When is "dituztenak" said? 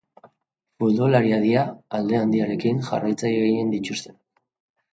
3.79-4.21